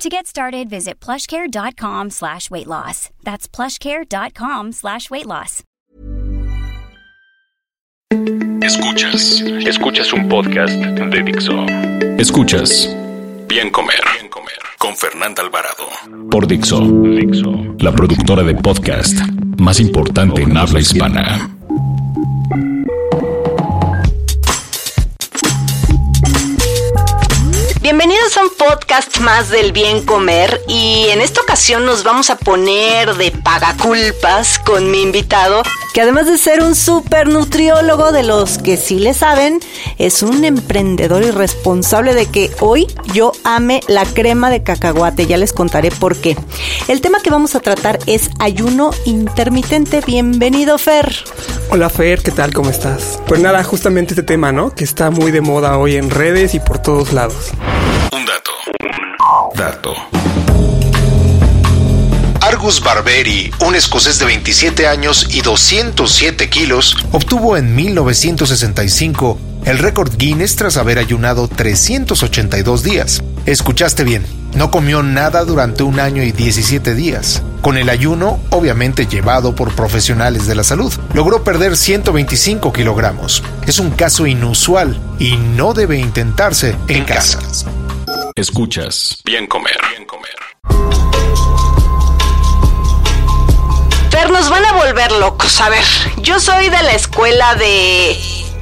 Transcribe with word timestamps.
To 0.00 0.08
get 0.08 0.26
started, 0.26 0.70
visit 0.70 0.98
plushcare.com 0.98 2.08
slash 2.08 2.50
weight 2.50 2.66
loss. 2.66 3.10
That's 3.22 3.46
plushcare.com 3.46 4.72
slash 4.72 5.10
weight 5.10 5.26
loss. 5.26 5.62
Escuchas. 8.62 9.42
Escuchas 9.66 10.10
un 10.14 10.26
podcast 10.26 10.72
de 10.72 11.22
Dixo. 11.22 11.66
Escuchas. 12.18 12.88
Bien 13.46 13.70
comer. 13.70 14.00
Bien 14.18 14.30
comer. 14.30 14.58
Con 14.78 14.96
Fernanda 14.96 15.42
Alvarado. 15.42 15.86
Por 16.30 16.46
Dixo. 16.46 16.80
Dixo. 16.80 17.52
La 17.80 17.92
productora 17.92 18.42
de 18.42 18.54
podcast 18.54 19.18
más 19.58 19.80
importante 19.80 20.40
en 20.40 20.56
habla 20.56 20.80
hispana. 20.80 21.59
Bienvenidos 28.00 28.34
a 28.38 28.44
un 28.44 28.50
podcast 28.56 29.18
más 29.18 29.50
del 29.50 29.72
bien 29.72 30.06
comer 30.06 30.62
y 30.66 31.08
en 31.10 31.20
esta 31.20 31.42
ocasión 31.42 31.84
nos 31.84 32.02
vamos 32.02 32.30
a 32.30 32.36
poner 32.36 33.14
de 33.16 33.30
pagaculpas 33.30 34.58
con 34.58 34.90
mi 34.90 35.02
invitado, 35.02 35.62
que 35.92 36.00
además 36.00 36.24
de 36.24 36.38
ser 36.38 36.62
un 36.62 36.74
super 36.74 37.28
nutriólogo 37.28 38.10
de 38.10 38.22
los 38.22 38.56
que 38.56 38.78
sí 38.78 39.00
le 39.00 39.12
saben, 39.12 39.60
es 39.98 40.22
un 40.22 40.46
emprendedor 40.46 41.22
y 41.24 41.30
responsable 41.30 42.14
de 42.14 42.24
que 42.24 42.50
hoy 42.60 42.86
yo 43.12 43.32
ame 43.44 43.82
la 43.86 44.06
crema 44.06 44.48
de 44.48 44.62
cacahuate, 44.62 45.26
ya 45.26 45.36
les 45.36 45.52
contaré 45.52 45.90
por 45.90 46.16
qué. 46.16 46.38
El 46.88 47.02
tema 47.02 47.20
que 47.20 47.28
vamos 47.28 47.54
a 47.54 47.60
tratar 47.60 47.98
es 48.06 48.30
ayuno 48.38 48.92
intermitente. 49.04 50.00
Bienvenido 50.00 50.78
Fer. 50.78 51.22
Hola 51.72 51.88
Fer, 51.88 52.20
¿qué 52.20 52.32
tal? 52.32 52.52
¿Cómo 52.52 52.68
estás? 52.68 53.20
Pues 53.28 53.40
nada, 53.40 53.62
justamente 53.62 54.14
este 54.14 54.24
tema, 54.24 54.50
¿no? 54.50 54.74
Que 54.74 54.82
está 54.82 55.12
muy 55.12 55.30
de 55.30 55.40
moda 55.40 55.78
hoy 55.78 55.94
en 55.94 56.10
redes 56.10 56.52
y 56.56 56.58
por 56.58 56.80
todos 56.80 57.12
lados. 57.12 57.52
Un 58.12 58.26
dato. 58.26 58.50
Un 59.52 59.56
dato. 59.56 59.94
Argus 62.40 62.82
Barberi, 62.82 63.52
un 63.64 63.76
escocés 63.76 64.18
de 64.18 64.24
27 64.24 64.88
años 64.88 65.28
y 65.30 65.42
207 65.42 66.50
kilos, 66.50 66.96
obtuvo 67.12 67.56
en 67.56 67.72
1965 67.76 69.38
el 69.64 69.78
récord 69.78 70.12
Guinness 70.16 70.56
tras 70.56 70.76
haber 70.76 70.98
ayunado 70.98 71.46
382 71.46 72.82
días. 72.82 73.22
Escuchaste 73.46 74.02
bien, 74.02 74.26
no 74.56 74.72
comió 74.72 75.04
nada 75.04 75.44
durante 75.44 75.84
un 75.84 76.00
año 76.00 76.24
y 76.24 76.32
17 76.32 76.96
días. 76.96 77.44
Con 77.62 77.76
el 77.76 77.90
ayuno, 77.90 78.40
obviamente 78.48 79.06
llevado 79.06 79.54
por 79.54 79.74
profesionales 79.74 80.46
de 80.46 80.54
la 80.54 80.64
salud, 80.64 80.92
logró 81.12 81.44
perder 81.44 81.76
125 81.76 82.72
kilogramos. 82.72 83.42
Es 83.66 83.78
un 83.78 83.90
caso 83.90 84.26
inusual 84.26 84.98
y 85.18 85.36
no 85.36 85.74
debe 85.74 85.98
intentarse 85.98 86.74
en, 86.88 87.04
casa. 87.04 87.38
Escuchas. 88.34 89.20
Bien 89.26 89.46
comer. 89.46 89.76
Bien 89.90 90.06
comer. 90.06 90.30
Fer, 94.10 94.30
nos 94.30 94.48
van 94.48 94.64
a 94.64 94.72
volver 94.72 95.12
locos. 95.12 95.60
A 95.60 95.68
ver, 95.68 95.84
yo 96.22 96.40
soy 96.40 96.70
de 96.70 96.82
la 96.82 96.94
escuela 96.94 97.56
de... 97.56 98.18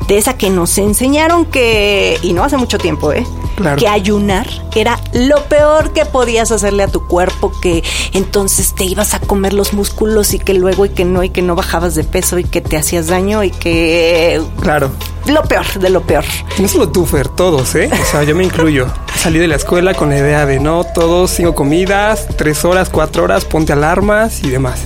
De 0.08 0.18
esa 0.18 0.36
que 0.36 0.50
nos 0.50 0.76
enseñaron 0.78 1.44
que... 1.44 2.18
Y 2.22 2.32
no 2.32 2.42
hace 2.42 2.56
mucho 2.56 2.78
tiempo, 2.78 3.12
¿eh? 3.12 3.24
Claro. 3.58 3.78
Que 3.78 3.88
ayunar 3.88 4.46
era 4.74 5.00
lo 5.12 5.42
peor 5.44 5.92
que 5.92 6.04
podías 6.04 6.52
hacerle 6.52 6.84
a 6.84 6.88
tu 6.88 7.06
cuerpo, 7.06 7.52
que 7.60 7.82
entonces 8.12 8.74
te 8.74 8.84
ibas 8.84 9.14
a 9.14 9.18
comer 9.20 9.52
los 9.52 9.72
músculos 9.72 10.32
y 10.34 10.38
que 10.38 10.54
luego 10.54 10.86
y 10.86 10.90
que 10.90 11.04
no, 11.04 11.24
y 11.24 11.30
que 11.30 11.42
no 11.42 11.56
bajabas 11.56 11.96
de 11.96 12.04
peso 12.04 12.38
y 12.38 12.44
que 12.44 12.60
te 12.60 12.76
hacías 12.76 13.08
daño 13.08 13.42
y 13.42 13.50
que... 13.50 14.40
Claro. 14.60 14.90
Lo 15.26 15.42
peor 15.42 15.66
de 15.80 15.90
lo 15.90 16.02
peor. 16.02 16.24
No 16.58 16.68
solo 16.68 16.88
tú, 16.88 17.04
Fer, 17.04 17.26
todos, 17.28 17.74
¿eh? 17.74 17.90
O 17.92 18.04
sea, 18.04 18.22
yo 18.22 18.36
me 18.36 18.44
incluyo. 18.44 18.86
Salí 19.16 19.40
de 19.40 19.48
la 19.48 19.56
escuela 19.56 19.92
con 19.94 20.10
la 20.10 20.18
idea 20.18 20.46
de 20.46 20.60
no, 20.60 20.84
todos 20.84 21.32
cinco 21.32 21.54
comidas, 21.54 22.28
tres 22.36 22.64
horas, 22.64 22.88
cuatro 22.88 23.24
horas, 23.24 23.44
ponte 23.44 23.72
alarmas 23.72 24.44
y 24.44 24.50
demás. 24.50 24.84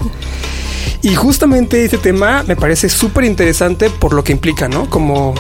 Y 1.03 1.15
justamente 1.15 1.84
este 1.84 1.99
tema 1.99 2.44
me 2.47 2.56
parece 2.56 2.88
súper 2.88 3.25
interesante 3.25 3.91
por 3.91 4.15
lo 4.15 4.25
que 4.25 4.32
implica, 4.32 4.69
¿no? 4.69 4.88
Como 4.88 5.34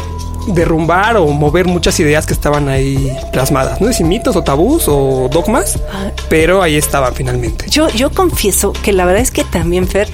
derrumbar 0.48 1.16
o 1.16 1.26
mover 1.28 1.66
muchas 1.66 1.98
ideas 2.00 2.26
que 2.26 2.32
estaban 2.32 2.68
ahí 2.68 3.16
plasmadas. 3.32 3.80
No 3.80 3.88
sé 3.88 3.94
si 3.94 4.04
mitos 4.04 4.36
o 4.36 4.42
tabús 4.42 4.84
o 4.88 5.28
dogmas, 5.30 5.78
pero 6.28 6.62
ahí 6.62 6.76
estaban 6.76 7.14
finalmente. 7.14 7.66
Yo, 7.68 7.88
yo 7.90 8.10
confieso 8.10 8.72
que 8.72 8.92
la 8.92 9.04
verdad 9.04 9.22
es 9.22 9.30
que 9.30 9.44
también, 9.44 9.86
Fer, 9.86 10.08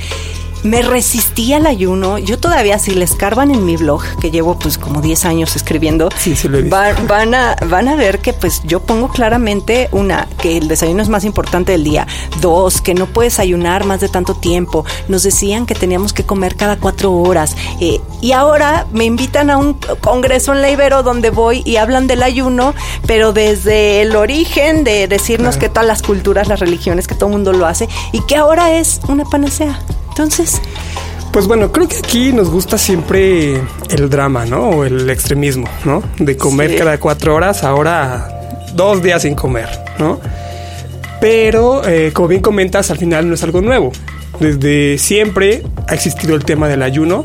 me 0.65 0.83
resistí 0.83 1.53
al 1.53 1.67
ayuno. 1.67 2.19
Yo 2.19 2.39
todavía, 2.39 2.79
si 2.79 2.93
le 2.93 3.05
escarban 3.05 3.51
en 3.53 3.65
mi 3.65 3.77
blog, 3.77 4.03
que 4.21 4.31
llevo 4.31 4.59
pues 4.59 4.79
como 4.79 5.01
10 5.01 5.25
años 5.25 5.57
escribiendo, 5.57 6.09
Sí, 6.19 6.35
sí 6.37 6.49
lo 6.49 6.59
he 6.59 6.63
visto. 6.63 6.77
va- 6.77 6.93
van, 7.07 7.35
a, 7.35 7.57
van 7.69 7.89
a 7.89 7.97
ver 7.97 8.19
que 8.21 8.33
pues 8.33 8.63
yo 8.65 8.81
pongo 8.81 9.09
claramente 9.09 9.89
una, 9.93 10.29
que 10.41 10.57
el 10.59 10.69
desayuno 10.69 11.03
es 11.03 11.09
más 11.09 11.25
importante 11.25 11.73
del 11.73 11.85
día. 11.85 12.07
Dos, 12.41 12.81
que 12.81 12.95
no 12.95 13.07
puedes 13.07 13.39
ayunar 13.39 13.85
más 13.85 14.01
de 14.01 14.09
tanto 14.09 14.35
tiempo. 14.35 14.85
Nos 15.09 15.23
decían 15.23 15.67
que 15.67 15.75
teníamos 15.75 16.13
que 16.13 16.25
comer 16.25 16.57
cada 16.57 16.77
cuatro 16.77 17.13
horas. 17.13 17.57
Eh, 17.81 18.01
y 18.21 18.33
ahora 18.33 18.87
me 18.93 19.05
invitan 19.05 19.51
a 19.51 19.57
un 19.59 19.75
congreso 20.01 20.53
en 20.53 20.63
la 20.63 20.71
Ibero 20.71 21.03
donde 21.03 21.31
voy 21.31 21.63
y 21.65 21.77
hablan 21.77 22.07
del 22.07 22.23
ayuno, 22.23 22.75
pero 23.07 23.33
desde 23.33 24.03
el 24.03 24.17
origen 24.17 24.85
de 24.85 25.07
decirnos 25.09 25.57
Claro. 25.57 25.61
que 25.61 25.69
todas 25.69 25.87
las 25.87 26.03
culturas, 26.03 26.49
las 26.49 26.61
religiones, 26.61 27.07
que 27.07 27.15
todo 27.15 27.27
el 27.27 27.33
mundo 27.35 27.53
lo 27.53 27.67
hace 27.67 27.89
y 28.13 28.21
que 28.23 28.37
ahora 28.37 28.73
es 28.73 29.01
una 29.09 29.25
panacea. 29.25 29.79
Entonces, 30.19 30.61
Pues 31.31 31.47
bueno, 31.47 31.71
creo 31.71 31.87
que 31.87 31.99
aquí 31.99 32.33
nos 32.33 32.51
gusta 32.51 32.77
siempre 32.77 33.61
el 33.91 34.11
drama, 34.11 34.47
¿no? 34.47 34.71
O 34.71 34.85
el 34.85 35.09
extremismo, 35.11 35.69
¿no? 35.85 36.03
De 36.19 36.37
comer 36.37 36.71
Sí. 36.73 36.77
cada 36.77 36.99
cuatro 36.99 37.35
horas, 37.37 37.63
ahora 37.63 38.67
dos 38.75 39.01
días 39.03 39.23
sin 39.23 39.37
comer, 39.37 39.69
¿no? 40.01 40.19
Pero, 41.21 41.87
eh, 41.87 42.11
como 42.13 42.27
bien 42.29 42.41
comentas, 42.41 42.91
al 42.91 42.99
final 42.99 43.29
no 43.29 43.35
es 43.35 43.43
algo 43.45 43.61
nuevo. 43.61 43.93
Desde 44.41 44.99
siempre 44.99 45.63
ha 45.87 45.95
existido 45.95 46.35
el 46.35 46.45
tema 46.45 46.67
del 46.67 46.83
ayuno, 46.83 47.25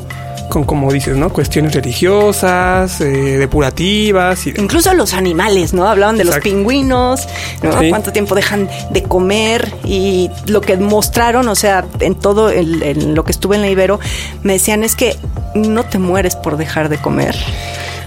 con, 0.50 0.64
como 0.66 0.92
dices, 0.92 1.18
¿no? 1.18 1.30
Cuestiones 1.32 1.74
religiosas, 1.74 3.02
eh, 3.02 3.38
depurativas 3.38 4.46
y 4.48 4.50
incluso 4.58 4.94
los 4.94 5.14
animales, 5.14 5.74
¿no? 5.74 5.88
Hablaban 5.88 6.18
de 6.18 6.24
los 6.26 6.38
pingüinos, 6.40 7.28
¿no? 7.62 7.80
Sí. 7.80 7.90
Cuánto 7.90 8.12
tiempo 8.12 8.36
dejan 8.36 8.70
de 8.92 9.04
comer 9.04 9.74
y 9.84 10.30
lo 10.46 10.62
que 10.62 10.78
mostraron, 10.78 11.48
o 11.48 11.56
sea, 11.56 11.86
en 12.00 12.16
todo 12.16 12.50
el, 12.50 12.84
en 12.84 13.16
lo 13.16 13.24
que 13.24 13.32
estuve 13.32 13.56
en 13.56 13.62
la 13.64 13.70
Ibero, 13.70 14.00
me 14.44 14.54
decían 14.54 14.84
es 14.84 14.96
que 14.96 15.16
no 15.56 15.84
te 15.86 15.98
mueres 16.00 16.36
por 16.36 16.58
dejar 16.58 16.90
de 16.90 16.98
comer. 16.98 17.36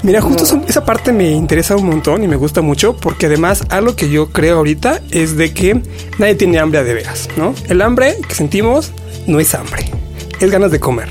Mira, 0.03 0.21
justo 0.21 0.45
esa- 0.45 0.61
esa 0.69 0.85
parte 0.85 1.11
me 1.13 1.31
interesa 1.33 1.75
un 1.75 1.87
montón 1.87 2.23
y 2.23 2.29
me 2.29 2.37
gusta 2.37 2.61
mucho 2.61 2.97
porque 2.97 3.27
además 3.27 3.65
algo 3.71 3.97
que 3.97 4.09
yo 4.09 4.29
creo 4.31 4.59
ahorita 4.59 5.01
es 5.11 5.37
de 5.37 5.53
que 5.53 5.81
nadie 6.19 6.35
tiene 6.37 6.59
hambre 6.61 6.79
a 6.81 6.85
de 6.85 6.95
veras, 6.95 7.29
¿no? 7.37 7.55
El 7.69 7.83
hambre 7.83 8.17
que 8.29 8.35
sentimos 8.35 8.93
no 9.27 9.41
es 9.41 9.55
hambre, 9.55 9.91
es 10.39 10.51
ganas 10.51 10.71
de 10.71 10.79
comer, 10.79 11.09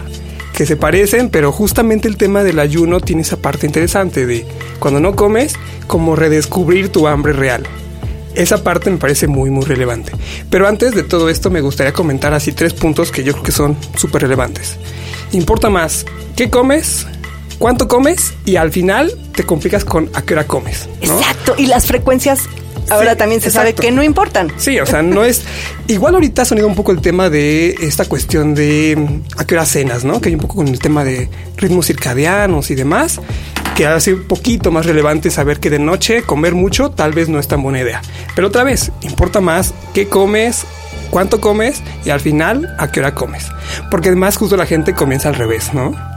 que 0.55 0.65
se 0.65 0.77
parecen, 0.77 1.29
pero 1.29 1.51
justamente 1.51 2.07
el 2.07 2.17
tema 2.17 2.43
del 2.43 2.59
ayuno 2.59 3.01
tiene 3.01 3.21
esa 3.21 3.37
parte 3.37 3.67
interesante 3.67 4.25
de 4.25 4.45
cuando 4.79 4.99
no 4.99 5.15
comes, 5.15 5.55
como 5.85 6.15
redescubrir 6.15 6.89
tu 6.89 7.07
hambre 7.07 7.33
real. 7.33 7.63
Esa 8.33 8.63
parte 8.63 8.89
me 8.89 8.97
parece 8.97 9.27
muy, 9.27 9.49
muy 9.49 9.65
relevante. 9.65 10.11
Pero 10.49 10.67
antes 10.67 10.93
de 10.95 11.03
todo 11.03 11.29
esto 11.29 11.49
me 11.49 11.61
gustaría 11.61 11.93
comentar 11.93 12.33
así 12.33 12.51
tres 12.51 12.73
puntos 12.73 13.11
que 13.11 13.23
yo 13.23 13.33
creo 13.33 13.43
que 13.43 13.51
son 13.51 13.77
súper 13.97 14.23
relevantes. 14.23 14.77
Importa 15.31 15.69
más 15.69 16.05
qué 16.35 16.49
comes, 16.49 17.05
cuánto 17.59 17.87
comes 17.87 18.33
y 18.45 18.55
al 18.55 18.71
final 18.71 19.13
te 19.33 19.43
complicas 19.43 19.85
con 19.85 20.09
a 20.13 20.21
qué 20.21 20.33
hora 20.33 20.47
comes. 20.47 20.89
Exacto, 21.01 21.55
y 21.57 21.67
las 21.67 21.85
frecuencias 21.85 22.41
ahora 22.89 23.11
Sí, 23.11 23.17
también 23.17 23.41
se 23.41 23.51
sabe 23.51 23.73
que 23.73 23.91
no 23.91 24.03
importan. 24.03 24.51
Sí, 24.57 24.79
o 24.79 24.85
sea, 24.85 25.01
no 25.01 25.23
es. 25.23 25.43
Igual 25.87 26.15
ahorita 26.15 26.41
ha 26.43 26.45
sonido 26.45 26.67
un 26.67 26.75
poco 26.75 26.91
el 26.91 27.01
tema 27.01 27.29
de 27.29 27.75
esta 27.81 28.05
cuestión 28.05 28.55
de 28.55 29.21
a 29.37 29.45
qué 29.45 29.55
hora 29.55 29.65
cenas, 29.65 30.03
¿no? 30.03 30.21
Que 30.21 30.29
hay 30.29 30.35
un 30.35 30.41
poco 30.41 30.55
con 30.55 30.67
el 30.67 30.79
tema 30.79 31.03
de 31.03 31.29
ritmos 31.57 31.87
circadianos 31.87 32.71
y 32.71 32.75
demás, 32.75 33.19
que 33.75 33.85
hace 33.85 34.13
un 34.13 34.23
poquito 34.23 34.71
más 34.71 34.85
relevante 34.85 35.29
saber 35.29 35.59
que 35.59 35.69
de 35.69 35.79
noche 35.79 36.23
comer 36.23 36.53
mucho 36.55 36.91
tal 36.91 37.13
vez 37.13 37.29
no 37.29 37.39
es 37.39 37.47
tan 37.47 37.61
buena 37.61 37.81
idea. 37.81 38.01
Pero 38.35 38.47
otra 38.47 38.63
vez, 38.63 38.91
importa 39.01 39.41
más 39.41 39.73
qué 39.93 40.07
comes, 40.07 40.65
cuánto 41.09 41.39
comes 41.39 41.81
y 42.03 42.09
al 42.09 42.19
final 42.19 42.75
a 42.77 42.91
qué 42.91 42.99
hora 42.99 43.13
comes. 43.13 43.47
Porque 43.91 44.09
además 44.09 44.37
justo 44.37 44.57
la 44.57 44.65
gente 44.65 44.93
comienza 44.93 45.29
al 45.29 45.35
revés, 45.35 45.73
¿no? 45.73 46.14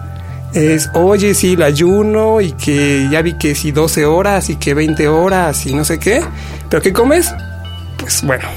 Es, 0.54 0.90
oye, 0.94 1.34
sí, 1.34 1.52
el 1.52 1.62
ayuno 1.62 2.40
y 2.40 2.52
que 2.52 3.08
ya 3.10 3.22
vi 3.22 3.34
que 3.34 3.54
si 3.54 3.70
12 3.70 4.06
horas 4.06 4.48
y 4.48 4.56
que 4.56 4.74
20 4.74 5.08
horas 5.08 5.66
y 5.66 5.74
no 5.74 5.84
sé 5.84 5.98
qué. 5.98 6.22
¿Pero 6.70 6.82
qué 6.82 6.92
comes? 6.92 7.32
Pues 7.98 8.22
bueno, 8.22 8.48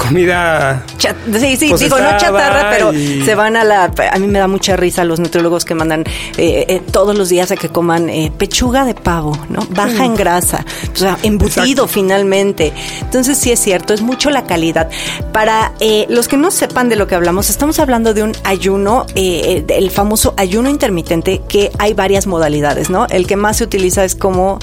comida. 0.00 0.84
sí, 0.98 1.56
sí, 1.56 1.72
digo, 1.78 1.98
no 1.98 2.16
chatarra, 2.16 2.70
pero 2.70 2.92
se 2.92 3.34
van 3.34 3.56
a 3.56 3.64
la. 3.64 3.84
A 3.84 4.18
mí 4.18 4.26
me 4.26 4.38
da 4.38 4.48
mucha 4.48 4.76
risa 4.76 5.04
los 5.04 5.20
nutriólogos 5.20 5.64
que 5.64 5.74
mandan 5.74 6.04
eh, 6.36 6.64
eh, 6.68 6.80
todos 6.90 7.16
los 7.16 7.28
días 7.28 7.50
a 7.50 7.56
que 7.56 7.68
coman 7.68 8.08
eh, 8.08 8.32
pechuga 8.36 8.84
de 8.84 8.94
pavo, 8.94 9.36
¿no? 9.48 9.66
Baja 9.70 10.04
en 10.04 10.14
grasa, 10.14 10.64
o 10.92 10.96
sea, 10.96 11.18
embutido 11.22 11.86
finalmente. 11.86 12.72
Entonces, 13.00 13.38
sí 13.38 13.52
es 13.52 13.60
cierto, 13.60 13.92
es 13.92 14.00
mucho 14.00 14.30
la 14.30 14.44
calidad. 14.44 14.88
Para 15.32 15.72
los 16.08 16.28
que 16.28 16.36
no 16.36 16.50
sepan 16.50 16.88
de 16.88 16.96
lo 16.96 17.06
que 17.06 17.14
hablamos, 17.14 17.50
estamos 17.50 17.78
hablando 17.78 18.14
de 18.14 18.22
un 18.22 18.32
ayuno, 18.44 19.06
el 19.14 19.90
famoso 19.90 20.34
ayuno 20.36 20.68
intermitente, 20.70 21.42
que 21.46 21.70
hay 21.78 21.94
varias 21.94 22.26
modalidades, 22.26 22.90
¿no? 22.90 23.06
El 23.06 23.26
que 23.26 23.36
más 23.36 23.58
se 23.58 23.64
utiliza 23.64 24.04
es 24.04 24.14
como 24.14 24.58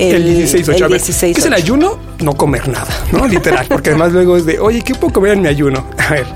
el, 0.00 0.48
16-8. 0.48 1.20
¿Qué 1.34 1.40
es 1.40 1.46
el 1.46 1.54
ayuno? 1.54 1.98
No 2.20 2.34
comer 2.34 2.68
nada, 2.68 2.88
¿no? 3.12 3.26
Literal, 3.28 3.66
porque 3.68 3.90
además 3.90 4.12
luego 4.12 4.36
es 4.36 4.46
de, 4.46 4.58
oye, 4.58 4.82
¿qué 4.82 4.94
puedo 4.94 5.12
comer 5.12 5.32
en 5.32 5.42
mi 5.42 5.48
ayuno? 5.48 5.86
A 5.98 6.12
ver, 6.12 6.26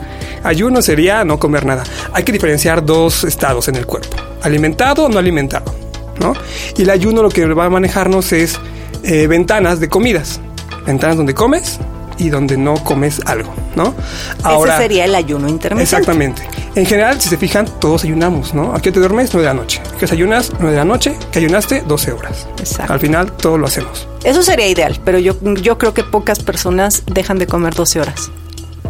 ayuno 0.43 0.83
sería 0.83 1.25
no 1.25 1.39
comer 1.39 1.65
nada. 1.67 1.85
Hay 2.13 2.23
que 2.25 2.33
diferenciar 2.33 2.85
dos 2.85 3.25
estados 3.25 3.69
en 3.69 3.77
el 3.77 3.87
cuerpo, 3.87 4.17
alimentado 4.43 5.05
o 5.05 5.09
no 5.09 5.19
alimentado, 5.19 5.75
¿no? 6.21 6.35
Y 6.77 6.83
el 6.83 6.91
ayuno 6.91 7.23
lo 7.23 7.31
que 7.31 7.47
va 7.47 7.67
a 7.67 7.71
manejarnos 7.71 8.33
es 8.33 8.59
eh, 9.03 9.27
ventanas 9.27 9.81
de 9.81 9.89
comidas, 9.89 10.41
ventanas 10.87 11.17
donde 11.17 11.35
comes 11.35 11.79
y 12.19 12.29
donde 12.29 12.57
no 12.57 12.75
comes 12.85 13.21
algo, 13.27 13.53
¿no? 13.77 13.95
Ahora, 14.43 14.75
Ese 14.75 14.83
sería 14.83 15.05
el 15.05 15.15
ayuno 15.15 15.49
intermitente. 15.49 15.83
Exactamente. 15.83 16.43
En 16.77 16.87
general, 16.87 17.21
si 17.21 17.29
se 17.29 17.37
fijan, 17.37 17.67
todos 17.79 18.03
ayunamos, 18.03 18.53
¿no? 18.53 18.75
Aquí 18.75 18.91
te 18.91 18.99
duermes 18.99 19.31
9 19.33 19.47
de 19.47 19.55
la 19.55 19.61
noche. 19.61 19.81
Que 19.99 20.07
ayunas 20.07 20.51
9 20.59 20.73
de 20.73 20.77
la 20.77 20.85
noche, 20.85 21.17
que 21.31 21.39
ayunaste 21.39 21.83
12 21.87 22.13
horas. 22.13 22.49
Exacto. 22.59 22.93
Al 22.93 22.99
final, 22.99 23.31
todo 23.33 23.59
lo 23.59 23.67
hacemos. 23.67 24.09
Eso 24.25 24.43
sería 24.43 24.67
ideal, 24.67 25.01
pero 25.05 25.21
yo, 25.21 25.37
yo 25.63 25.79
creo 25.79 25.95
que 25.95 26.03
pocas 26.03 26.41
personas 26.41 27.05
dejan 27.07 27.39
de 27.39 27.47
comer 27.47 27.75
12 27.75 28.01
horas. 28.01 28.31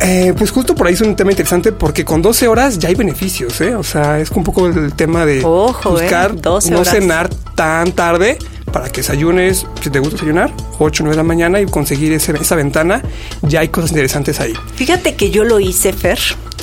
Eh, 0.00 0.32
pues 0.36 0.50
justo 0.50 0.74
por 0.74 0.86
ahí 0.86 0.94
es 0.94 1.00
un 1.02 1.14
tema 1.14 1.30
interesante 1.30 1.72
porque 1.72 2.04
con 2.04 2.20
12 2.20 2.48
horas 2.48 2.78
ya 2.78 2.88
hay 2.88 2.94
beneficios, 2.94 3.60
¿eh? 3.60 3.76
O 3.76 3.84
sea, 3.84 4.18
es 4.18 4.30
un 4.30 4.42
poco 4.42 4.66
el 4.66 4.94
tema 4.94 5.24
de 5.24 5.44
Ojo, 5.44 5.90
buscar 5.90 6.32
¿eh? 6.32 6.70
no 6.70 6.84
cenar 6.84 7.30
tan 7.54 7.92
tarde 7.92 8.38
para 8.72 8.90
que 8.90 9.02
desayunes, 9.02 9.66
si 9.80 9.90
te 9.90 10.00
gusta 10.00 10.16
desayunar, 10.16 10.52
8 10.78 11.02
o 11.02 11.06
9 11.06 11.10
de 11.10 11.16
la 11.16 11.22
mañana 11.22 11.60
y 11.60 11.66
conseguir 11.66 12.12
esa 12.12 12.56
ventana, 12.56 13.02
ya 13.42 13.60
hay 13.60 13.68
cosas 13.68 13.90
interesantes 13.90 14.40
ahí. 14.40 14.52
Fíjate 14.74 15.14
que 15.14 15.30
yo 15.30 15.44
lo 15.44 15.60
hice, 15.60 15.92
Fer. 15.92 16.18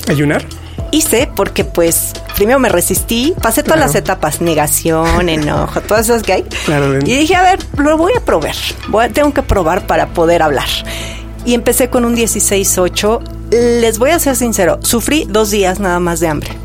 ¿Ayunar? 0.08 0.44
Hice 0.92 1.28
porque 1.34 1.64
pues 1.64 2.12
primero 2.36 2.60
me 2.60 2.68
resistí, 2.68 3.34
pasé 3.42 3.64
todas 3.64 3.80
las 3.80 3.94
etapas, 3.96 4.40
negación, 4.40 5.28
enojo, 5.28 5.80
todas 5.88 6.08
esas 6.08 6.22
que 6.22 6.32
hay. 6.34 6.42
Claro, 6.64 6.98
y 6.98 7.16
dije, 7.16 7.34
a 7.34 7.42
ver, 7.42 7.58
lo 7.76 7.96
voy 7.96 8.12
a 8.16 8.20
probar, 8.20 8.54
tengo 9.12 9.34
que 9.34 9.42
probar 9.42 9.86
para 9.88 10.08
poder 10.08 10.42
hablar. 10.42 10.68
Y 11.44 11.54
empecé 11.54 11.90
con 11.90 12.04
un 12.04 12.14
16-8. 12.14 13.20
Les 13.80 13.98
voy 13.98 14.10
a 14.10 14.18
ser 14.20 14.36
sincero, 14.36 14.78
sufrí 14.82 15.26
dos 15.28 15.50
días 15.50 15.80
nada 15.80 15.98
más 15.98 16.20
de 16.20 16.28
hambre 16.28 16.61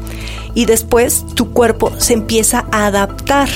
y 0.57 0.65
después 0.65 1.23
tu 1.35 1.51
cuerpo 1.51 1.91
se 1.99 2.13
empieza 2.13 2.65
a 2.71 2.87
adaptar. 2.87 3.47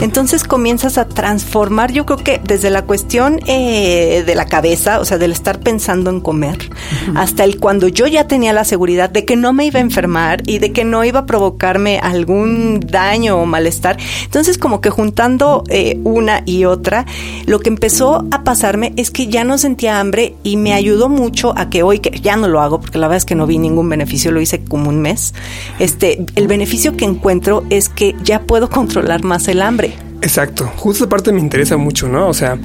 Entonces 0.00 0.44
comienzas 0.44 0.98
a 0.98 1.08
transformar, 1.08 1.90
yo 1.92 2.06
creo 2.06 2.18
que 2.18 2.40
desde 2.42 2.70
la 2.70 2.82
cuestión 2.82 3.40
eh, 3.48 4.22
de 4.24 4.34
la 4.36 4.46
cabeza, 4.46 5.00
o 5.00 5.04
sea, 5.04 5.18
del 5.18 5.32
estar 5.32 5.58
pensando 5.58 6.10
en 6.10 6.20
comer, 6.20 6.70
hasta 7.16 7.42
el 7.42 7.58
cuando 7.58 7.88
yo 7.88 8.06
ya 8.06 8.28
tenía 8.28 8.52
la 8.52 8.64
seguridad 8.64 9.10
de 9.10 9.24
que 9.24 9.34
no 9.34 9.52
me 9.52 9.66
iba 9.66 9.80
a 9.80 9.82
enfermar 9.82 10.42
y 10.46 10.58
de 10.58 10.72
que 10.72 10.84
no 10.84 11.04
iba 11.04 11.20
a 11.20 11.26
provocarme 11.26 11.98
algún 11.98 12.78
daño 12.78 13.36
o 13.36 13.46
malestar. 13.46 13.98
Entonces 14.22 14.56
como 14.56 14.80
que 14.80 14.90
juntando 14.90 15.64
eh, 15.68 15.98
una 16.04 16.44
y 16.46 16.66
otra, 16.66 17.04
lo 17.46 17.58
que 17.58 17.68
empezó 17.68 18.26
a 18.30 18.44
pasarme 18.44 18.92
es 18.96 19.10
que 19.10 19.26
ya 19.26 19.42
no 19.42 19.58
sentía 19.58 19.98
hambre 19.98 20.36
y 20.44 20.56
me 20.56 20.72
ayudó 20.72 21.08
mucho 21.08 21.52
a 21.58 21.68
que 21.68 21.82
hoy, 21.82 21.98
que 21.98 22.20
ya 22.20 22.36
no 22.36 22.46
lo 22.46 22.60
hago, 22.60 22.80
porque 22.80 22.98
la 22.98 23.08
verdad 23.08 23.18
es 23.18 23.24
que 23.24 23.34
no 23.34 23.46
vi 23.46 23.58
ningún 23.58 23.88
beneficio, 23.88 24.30
lo 24.30 24.40
hice 24.40 24.62
como 24.62 24.88
un 24.88 25.02
mes, 25.02 25.34
este, 25.80 26.24
el 26.36 26.43
beneficio 26.48 26.96
que 26.96 27.04
encuentro 27.04 27.64
es 27.70 27.88
que 27.88 28.14
ya 28.22 28.42
puedo 28.42 28.68
controlar 28.70 29.24
más 29.24 29.48
el 29.48 29.62
hambre. 29.62 29.94
Exacto, 30.22 30.70
justo 30.76 31.04
esa 31.04 31.08
parte 31.10 31.32
me 31.32 31.40
interesa 31.40 31.76
mucho, 31.76 32.08
¿no? 32.08 32.28
O 32.28 32.34
sea, 32.34 32.58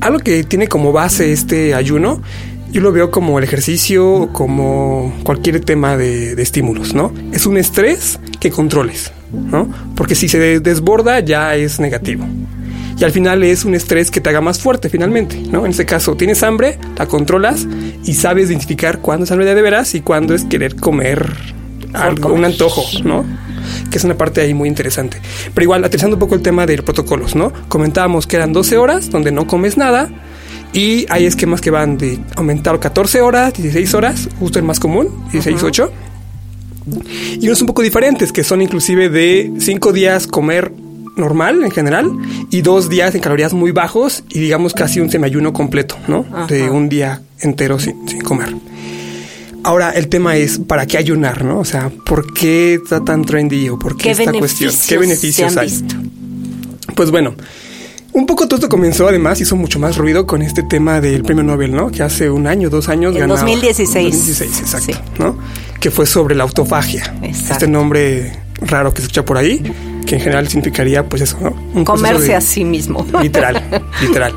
algo 0.00 0.20
que 0.20 0.44
tiene 0.44 0.68
como 0.68 0.92
base 0.92 1.32
este 1.32 1.74
ayuno, 1.74 2.22
yo 2.70 2.80
lo 2.80 2.92
veo 2.92 3.10
como 3.10 3.38
el 3.38 3.44
ejercicio, 3.44 4.30
como 4.32 5.12
cualquier 5.24 5.60
tema 5.60 5.96
de, 5.96 6.36
de 6.36 6.42
estímulos, 6.42 6.94
¿no? 6.94 7.12
Es 7.32 7.46
un 7.46 7.56
estrés 7.56 8.20
que 8.38 8.50
controles, 8.50 9.12
¿no? 9.32 9.68
Porque 9.96 10.14
si 10.14 10.28
se 10.28 10.60
desborda 10.60 11.18
ya 11.20 11.56
es 11.56 11.80
negativo. 11.80 12.24
Y 12.96 13.04
al 13.04 13.12
final 13.12 13.42
es 13.42 13.64
un 13.64 13.74
estrés 13.74 14.10
que 14.10 14.20
te 14.20 14.28
haga 14.28 14.40
más 14.40 14.60
fuerte 14.60 14.88
finalmente, 14.88 15.36
¿no? 15.50 15.64
En 15.64 15.70
este 15.70 15.86
caso, 15.86 16.16
tienes 16.16 16.42
hambre, 16.42 16.78
la 16.96 17.06
controlas 17.06 17.66
y 18.04 18.14
sabes 18.14 18.50
identificar 18.50 19.00
cuándo 19.00 19.24
es 19.24 19.32
hambre 19.32 19.52
de 19.52 19.62
veras 19.62 19.94
y 19.94 20.00
cuándo 20.00 20.34
es 20.34 20.44
querer 20.44 20.76
comer 20.76 21.59
algo, 21.92 22.32
un 22.32 22.44
antojo, 22.44 22.84
¿no? 23.04 23.24
Que 23.90 23.98
es 23.98 24.04
una 24.04 24.16
parte 24.16 24.40
ahí 24.40 24.54
muy 24.54 24.68
interesante. 24.68 25.20
Pero 25.54 25.64
igual, 25.64 25.84
aterrizando 25.84 26.16
un 26.16 26.20
poco 26.20 26.34
el 26.34 26.42
tema 26.42 26.66
de 26.66 26.82
protocolos, 26.82 27.34
¿no? 27.34 27.52
Comentábamos 27.68 28.26
que 28.26 28.36
eran 28.36 28.52
12 28.52 28.78
horas 28.78 29.10
donde 29.10 29.32
no 29.32 29.46
comes 29.46 29.76
nada. 29.76 30.10
Y 30.72 31.06
hay 31.10 31.26
esquemas 31.26 31.60
que 31.60 31.70
van 31.70 31.98
de 31.98 32.20
aumentar 32.36 32.78
14 32.78 33.20
horas, 33.22 33.54
16 33.54 33.94
horas, 33.94 34.28
justo 34.38 34.58
el 34.58 34.64
más 34.64 34.78
común, 34.78 35.08
16, 35.32 35.62
8. 35.64 35.92
Y 37.40 37.46
unos 37.46 37.60
un 37.60 37.66
poco 37.66 37.82
diferentes, 37.82 38.32
que 38.32 38.44
son 38.44 38.62
inclusive 38.62 39.08
de 39.08 39.52
5 39.58 39.92
días 39.92 40.26
comer 40.28 40.72
normal 41.16 41.62
en 41.62 41.70
general 41.70 42.10
y 42.50 42.62
dos 42.62 42.88
días 42.88 43.14
en 43.14 43.20
calorías 43.20 43.52
muy 43.52 43.72
bajos 43.72 44.24
y 44.30 44.40
digamos 44.40 44.74
casi 44.74 45.00
un 45.00 45.10
semiayuno 45.10 45.52
completo, 45.52 45.96
¿no? 46.08 46.24
De 46.48 46.70
un 46.70 46.88
día 46.88 47.20
entero 47.40 47.78
sin, 47.78 48.08
sin 48.08 48.20
comer. 48.22 48.54
Ahora, 49.62 49.90
el 49.90 50.08
tema 50.08 50.36
es, 50.36 50.58
¿para 50.58 50.86
qué 50.86 50.96
ayunar, 50.96 51.44
no? 51.44 51.58
O 51.58 51.64
sea, 51.64 51.90
¿por 52.06 52.32
qué 52.32 52.74
está 52.74 53.04
tan 53.04 53.24
trendy 53.24 53.68
o 53.68 53.78
por 53.78 53.96
qué, 53.96 54.12
esta 54.12 54.32
cuestión? 54.32 54.72
¿Qué 54.88 54.98
beneficios 54.98 55.56
hay? 55.56 55.72
Pues 56.94 57.10
bueno, 57.10 57.34
un 58.12 58.26
poco 58.26 58.46
todo 58.46 58.56
esto 58.56 58.68
comenzó, 58.68 59.08
además, 59.08 59.40
hizo 59.40 59.56
mucho 59.56 59.78
más 59.78 59.96
ruido 59.96 60.26
con 60.26 60.42
este 60.42 60.62
tema 60.62 61.00
del 61.00 61.22
premio 61.22 61.44
Nobel, 61.44 61.72
¿no? 61.72 61.90
Que 61.90 62.02
hace 62.02 62.30
un 62.30 62.46
año, 62.46 62.70
dos 62.70 62.88
años 62.88 63.14
en 63.14 63.28
2016. 63.28 64.12
2016, 64.12 64.60
exacto, 64.60 64.98
¿no? 65.18 65.38
Que 65.78 65.90
fue 65.90 66.06
sobre 66.06 66.34
la 66.34 66.44
autofagia. 66.44 67.14
Este 67.22 67.68
nombre 67.68 68.32
raro 68.62 68.92
que 68.92 68.98
se 68.98 69.04
escucha 69.04 69.24
por 69.24 69.36
ahí, 69.36 69.62
que 70.06 70.16
en 70.16 70.20
general 70.22 70.48
significaría, 70.48 71.08
pues 71.08 71.22
eso, 71.22 71.38
¿no? 71.40 71.84
Comerse 71.84 72.34
a 72.34 72.40
sí 72.40 72.64
mismo. 72.64 73.06
Literal, 73.22 73.62
literal. 74.00 74.34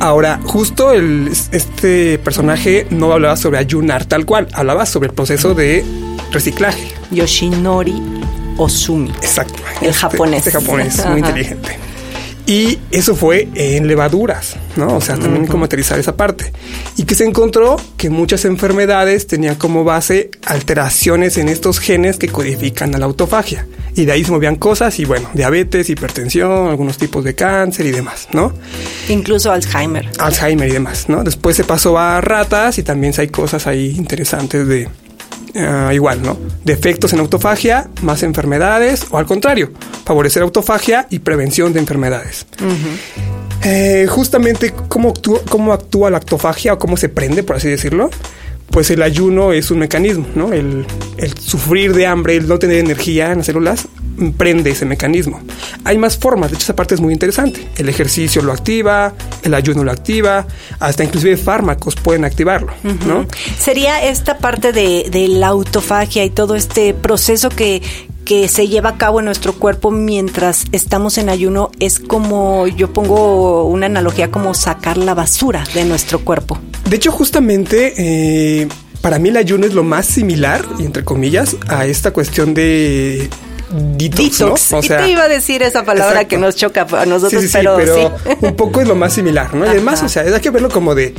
Ahora, 0.00 0.40
justo 0.44 0.92
el, 0.92 1.30
este 1.50 2.18
personaje 2.18 2.86
no 2.90 3.12
hablaba 3.12 3.36
sobre 3.36 3.58
ayunar 3.58 4.04
tal 4.04 4.26
cual, 4.26 4.46
hablaba 4.52 4.86
sobre 4.86 5.08
el 5.08 5.14
proceso 5.14 5.54
de 5.54 5.84
reciclaje. 6.30 6.92
Yoshinori 7.10 8.00
Osumi. 8.58 9.10
Exacto. 9.10 9.54
El 9.80 9.88
este, 9.88 10.00
japonés. 10.00 10.46
Este 10.46 10.50
japonés, 10.52 11.06
muy 11.10 11.20
inteligente. 11.20 11.78
Y 12.46 12.78
eso 12.90 13.14
fue 13.14 13.48
en 13.54 13.88
levaduras, 13.88 14.56
¿no? 14.76 14.96
O 14.96 15.00
sea, 15.02 15.16
también 15.16 15.46
como 15.46 15.66
aterrizar 15.66 15.98
esa 15.98 16.16
parte. 16.16 16.50
Y 16.96 17.04
que 17.04 17.14
se 17.14 17.24
encontró 17.24 17.76
que 17.98 18.08
muchas 18.08 18.46
enfermedades 18.46 19.26
tenían 19.26 19.56
como 19.56 19.84
base 19.84 20.30
alteraciones 20.46 21.36
en 21.36 21.50
estos 21.50 21.78
genes 21.78 22.16
que 22.16 22.28
codifican 22.28 22.94
a 22.94 22.98
la 22.98 23.04
autofagia 23.04 23.66
y 23.98 24.04
de 24.04 24.12
ahí 24.12 24.24
se 24.24 24.30
movían 24.30 24.56
cosas 24.56 24.98
y 25.00 25.04
bueno, 25.04 25.28
diabetes, 25.34 25.90
hipertensión, 25.90 26.68
algunos 26.68 26.96
tipos 26.98 27.24
de 27.24 27.34
cáncer 27.34 27.86
y 27.86 27.90
demás, 27.90 28.28
¿no? 28.32 28.52
Incluso 29.08 29.50
Alzheimer. 29.50 30.08
Alzheimer 30.18 30.68
y 30.68 30.72
demás, 30.72 31.08
¿no? 31.08 31.24
Después 31.24 31.56
se 31.56 31.64
pasó 31.64 31.98
a 31.98 32.20
ratas 32.20 32.78
y 32.78 32.84
también 32.84 33.12
hay 33.18 33.28
cosas 33.28 33.66
ahí 33.66 33.94
interesantes 33.96 34.68
de 34.68 34.88
ah, 35.56 35.90
igual, 35.92 36.22
¿no? 36.22 36.38
Defectos 36.64 37.12
en 37.12 37.18
autofagia, 37.18 37.90
más 38.02 38.22
enfermedades 38.22 39.06
o 39.10 39.18
al 39.18 39.26
contrario, 39.26 39.72
favorecer 40.04 40.42
autofagia 40.42 41.08
y 41.10 41.18
prevención 41.18 41.72
de 41.72 41.80
enfermedades. 41.80 42.46
Eh, 43.64 44.06
justamente 44.08 44.72
cómo 44.88 45.12
cómo 45.50 45.72
actúa 45.72 46.10
la 46.10 46.18
autofagia 46.18 46.74
o 46.74 46.78
cómo 46.78 46.96
se 46.96 47.08
prende, 47.08 47.42
por 47.42 47.56
así 47.56 47.68
decirlo 47.68 48.10
pues 48.70 48.90
el 48.90 49.02
ayuno 49.02 49.52
es 49.52 49.70
un 49.70 49.78
mecanismo, 49.78 50.26
¿no? 50.34 50.52
El, 50.52 50.86
sufrir 51.40 51.94
de 51.94 52.06
hambre, 52.06 52.36
el 52.36 52.46
no 52.46 52.58
tener 52.58 52.78
energía 52.78 53.32
en 53.32 53.38
las 53.38 53.46
células, 53.46 53.88
prende 54.36 54.70
ese 54.70 54.84
mecanismo. 54.84 55.40
Hay 55.84 55.98
más 55.98 56.16
formas, 56.16 56.50
de 56.50 56.56
hecho 56.56 56.64
esa 56.64 56.76
parte 56.76 56.94
es 56.94 57.00
muy 57.00 57.12
interesante. 57.12 57.66
El 57.76 57.88
ejercicio 57.88 58.42
lo 58.42 58.52
activa, 58.52 59.14
el 59.42 59.54
ayuno 59.54 59.84
lo 59.84 59.90
activa, 59.90 60.46
hasta 60.80 61.04
inclusive 61.04 61.36
fármacos 61.36 61.96
pueden 61.96 62.24
activarlo, 62.24 62.72
¿no? 63.06 63.26
Sería 63.58 64.04
esta 64.04 64.38
parte 64.38 64.72
de, 64.72 65.28
la 65.28 65.48
autofagia 65.48 66.24
y 66.24 66.30
todo 66.30 66.54
este 66.54 66.94
proceso 66.94 67.48
que, 67.48 67.82
que 68.24 68.48
se 68.48 68.68
lleva 68.68 68.90
a 68.90 68.96
cabo 68.98 69.18
en 69.20 69.24
nuestro 69.24 69.54
cuerpo 69.54 69.90
mientras 69.90 70.64
estamos 70.72 71.18
en 71.18 71.28
ayuno 71.28 71.70
es 71.80 71.98
como, 71.98 72.66
yo 72.66 72.92
pongo 72.92 73.64
una 73.64 73.86
analogía 73.86 74.30
como 74.30 74.54
sacar 74.54 74.96
la 74.96 75.14
basura 75.14 75.64
de 75.74 75.84
nuestro 75.84 76.20
cuerpo. 76.20 76.58
De 76.88 76.96
hecho, 76.96 77.12
justamente... 77.12 77.94
Eh, 77.96 78.68
para 79.00 79.18
mí 79.18 79.28
el 79.28 79.36
ayuno 79.36 79.64
es 79.64 79.74
lo 79.74 79.84
más 79.84 80.06
similar, 80.06 80.64
entre 80.80 81.04
comillas, 81.04 81.56
a 81.68 81.86
esta 81.86 82.10
cuestión 82.12 82.52
de 82.52 83.30
detox, 83.70 84.40
¿no? 84.40 84.54
O 84.54 84.82
sea, 84.82 85.00
y 85.00 85.04
te 85.04 85.10
iba 85.10 85.22
a 85.24 85.28
decir 85.28 85.62
esa 85.62 85.84
palabra 85.84 86.26
que 86.26 86.38
nos 86.38 86.56
choca 86.56 86.86
a 86.90 87.06
nosotros, 87.06 87.44
pero, 87.52 88.16
un 88.40 88.56
poco 88.56 88.80
es 88.80 88.88
lo 88.88 88.94
más 88.94 89.12
similar, 89.12 89.54
¿no? 89.54 89.66
Y 89.66 89.68
además, 89.68 90.02
o 90.02 90.08
sea, 90.08 90.22
hay 90.22 90.40
que 90.40 90.50
verlo 90.50 90.68
como 90.68 90.94
de 90.94 91.14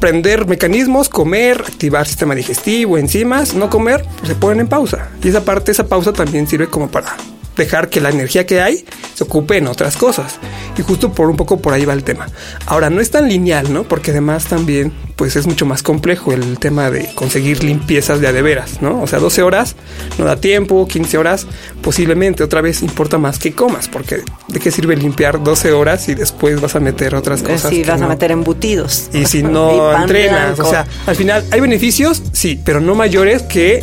prender 0.00 0.46
mecanismos, 0.46 1.08
comer, 1.08 1.62
activar 1.66 2.06
sistema 2.06 2.34
digestivo, 2.34 2.98
enzimas, 2.98 3.54
no 3.54 3.70
comer, 3.70 4.04
pues 4.18 4.28
se 4.28 4.34
ponen 4.34 4.60
en 4.60 4.68
pausa. 4.68 5.08
Y 5.22 5.28
esa 5.28 5.44
parte, 5.44 5.72
esa 5.72 5.86
pausa 5.86 6.12
también 6.12 6.46
sirve 6.46 6.68
como 6.68 6.90
para 6.90 7.16
dejar 7.56 7.88
que 7.88 8.00
la 8.00 8.10
energía 8.10 8.46
que 8.46 8.60
hay 8.60 8.84
se 9.14 9.24
ocupe 9.24 9.56
en 9.56 9.66
otras 9.66 9.96
cosas. 9.96 10.38
Y 10.76 10.82
justo 10.82 11.12
por 11.12 11.28
un 11.30 11.36
poco 11.36 11.58
por 11.58 11.72
ahí 11.72 11.84
va 11.84 11.94
el 11.94 12.04
tema. 12.04 12.28
Ahora, 12.66 12.90
no 12.90 13.00
es 13.00 13.10
tan 13.10 13.28
lineal, 13.28 13.72
¿no? 13.72 13.84
Porque 13.84 14.10
además 14.10 14.46
también, 14.46 14.92
pues 15.16 15.36
es 15.36 15.46
mucho 15.46 15.64
más 15.64 15.82
complejo 15.82 16.32
el 16.32 16.58
tema 16.58 16.90
de 16.90 17.08
conseguir 17.14 17.64
limpiezas 17.64 18.20
de 18.20 18.28
adeveras, 18.28 18.82
¿no? 18.82 19.02
O 19.02 19.06
sea, 19.06 19.18
12 19.18 19.42
horas 19.42 19.76
no 20.18 20.24
da 20.24 20.36
tiempo, 20.36 20.86
15 20.86 21.18
horas 21.18 21.46
posiblemente, 21.82 22.42
otra 22.42 22.60
vez 22.60 22.82
importa 22.82 23.18
más 23.18 23.38
que 23.38 23.52
comas, 23.52 23.88
porque 23.88 24.22
¿de 24.48 24.60
qué 24.60 24.70
sirve 24.70 24.96
limpiar 24.96 25.42
12 25.42 25.72
horas 25.72 26.08
y 26.08 26.14
después 26.14 26.60
vas 26.60 26.76
a 26.76 26.80
meter 26.80 27.14
otras 27.14 27.42
cosas? 27.42 27.70
sí, 27.70 27.82
vas 27.82 28.02
a 28.02 28.08
meter 28.08 28.30
embutidos. 28.30 29.08
Y 29.12 29.24
si 29.24 29.42
no 29.42 29.92
entrenas, 29.98 30.60
o 30.60 30.68
sea, 30.68 30.86
al 31.06 31.16
final 31.16 31.44
hay 31.50 31.60
beneficios, 31.60 32.22
sí, 32.32 32.60
pero 32.64 32.80
no 32.80 32.94
mayores 32.94 33.42
que 33.42 33.82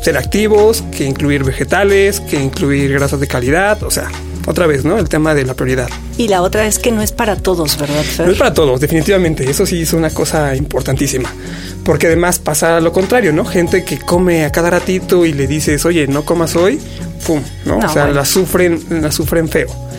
ser 0.00 0.16
activos, 0.16 0.82
que 0.96 1.04
incluir 1.04 1.44
vegetales, 1.44 2.20
que 2.20 2.40
incluir 2.40 2.92
grasas 2.92 3.20
de 3.20 3.26
calidad, 3.26 3.82
o 3.82 3.90
sea, 3.90 4.08
otra 4.46 4.66
vez, 4.66 4.84
¿no? 4.84 4.98
El 4.98 5.08
tema 5.08 5.34
de 5.34 5.44
la 5.44 5.54
prioridad. 5.54 5.88
Y 6.16 6.28
la 6.28 6.42
otra 6.42 6.66
es 6.66 6.78
que 6.78 6.90
no 6.90 7.02
es 7.02 7.12
para 7.12 7.36
todos, 7.36 7.78
¿verdad, 7.78 8.02
Fer? 8.02 8.26
No 8.26 8.32
es 8.32 8.38
para 8.38 8.54
todos, 8.54 8.80
definitivamente, 8.80 9.48
eso 9.48 9.66
sí 9.66 9.82
es 9.82 9.92
una 9.92 10.10
cosa 10.10 10.56
importantísima, 10.56 11.30
porque 11.84 12.06
además 12.06 12.38
pasa 12.38 12.80
lo 12.80 12.92
contrario, 12.92 13.32
¿no? 13.32 13.44
Gente 13.44 13.84
que 13.84 13.98
come 13.98 14.44
a 14.44 14.52
cada 14.52 14.70
ratito 14.70 15.24
y 15.24 15.32
le 15.32 15.46
dices, 15.46 15.84
oye, 15.84 16.06
no 16.06 16.24
comas 16.24 16.56
hoy, 16.56 16.80
¡pum! 17.26 17.42
¿no? 17.64 17.78
No, 17.78 17.86
o 17.86 17.92
sea, 17.92 18.04
bueno. 18.04 18.20
la 18.20 18.24
sufren, 18.24 18.80
la 18.90 19.12
sufren 19.12 19.48
feo. 19.48 19.89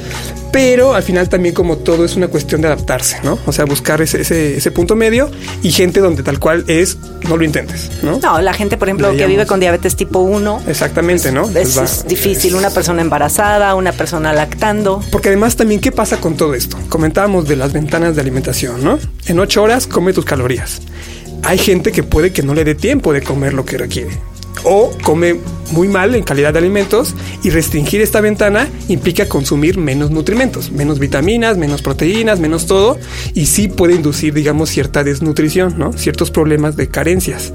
Pero 0.51 0.93
al 0.95 1.03
final 1.03 1.29
también 1.29 1.53
como 1.55 1.77
todo 1.77 2.03
es 2.03 2.15
una 2.15 2.27
cuestión 2.27 2.61
de 2.61 2.67
adaptarse, 2.67 3.17
¿no? 3.23 3.39
O 3.45 3.51
sea, 3.53 3.65
buscar 3.65 4.01
ese, 4.01 4.21
ese, 4.21 4.57
ese 4.57 4.71
punto 4.71 4.95
medio 4.95 5.29
y 5.63 5.71
gente 5.71 5.99
donde 6.01 6.23
tal 6.23 6.39
cual 6.39 6.65
es, 6.67 6.97
no 7.27 7.37
lo 7.37 7.43
intentes, 7.45 7.89
¿no? 8.03 8.19
No, 8.19 8.41
la 8.41 8.53
gente, 8.53 8.77
por 8.77 8.89
ejemplo, 8.89 9.11
que 9.15 9.25
vive 9.27 9.45
con 9.45 9.59
diabetes 9.61 9.95
tipo 9.95 10.19
1, 10.19 10.63
Exactamente, 10.67 11.31
¿no? 11.31 11.43
es, 11.45 11.51
Pues 11.51 11.77
va- 11.79 11.83
es 11.85 12.05
difícil. 12.07 12.55
Una 12.55 12.69
persona 12.69 13.01
embarazada, 13.01 13.75
una 13.75 13.93
persona 13.93 14.33
lactando. 14.33 15.01
Porque 15.11 15.29
además 15.29 15.55
también, 15.55 15.79
¿qué 15.79 15.91
pasa 15.91 16.17
con 16.17 16.35
todo 16.35 16.53
esto? 16.53 16.77
Comentábamos 16.89 17.47
de 17.47 17.55
las 17.55 17.71
ventanas 17.71 18.15
de 18.15 18.21
alimentación, 18.21 18.83
¿no? 18.83 18.99
En 19.27 19.39
ocho 19.39 19.63
horas 19.63 19.87
come 19.87 20.11
tus 20.11 20.25
calorías. 20.25 20.81
Hay 21.43 21.57
gente 21.57 21.91
que 21.91 22.03
puede 22.03 22.31
que 22.33 22.43
no 22.43 22.53
le 22.53 22.63
dé 22.65 22.75
tiempo 22.75 23.13
de 23.13 23.21
comer 23.21 23.53
lo 23.53 23.63
que 23.65 23.77
requiere. 23.77 24.11
O 24.63 24.91
come 25.01 25.39
muy 25.71 25.87
mal 25.87 26.15
en 26.15 26.23
calidad 26.23 26.53
de 26.53 26.59
alimentos 26.59 27.15
y 27.43 27.49
restringir 27.49 28.01
esta 28.01 28.21
ventana 28.21 28.69
implica 28.87 29.27
consumir 29.27 29.77
menos 29.77 30.11
nutrimentos, 30.11 30.71
menos 30.71 30.99
vitaminas, 30.99 31.57
menos 31.57 31.81
proteínas, 31.81 32.39
menos 32.39 32.65
todo 32.65 32.97
y 33.33 33.45
sí 33.45 33.67
puede 33.67 33.95
inducir, 33.95 34.33
digamos, 34.33 34.69
cierta 34.69 35.03
desnutrición, 35.03 35.77
¿no? 35.77 35.93
Ciertos 35.93 36.31
problemas 36.31 36.75
de 36.75 36.89
carencias. 36.89 37.53